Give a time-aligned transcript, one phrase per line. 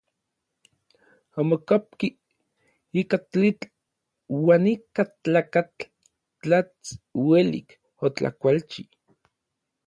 [1.41, 2.07] Omokopki
[3.01, 3.67] ika tlitl
[4.41, 5.81] uan ika tlakatl
[6.41, 6.87] tlats
[7.25, 7.69] uelik
[8.05, 8.81] otlakualchi.